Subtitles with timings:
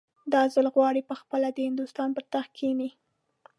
[0.33, 2.89] دا ځل غواړي پخپله د هندوستان پر تخت کښېني.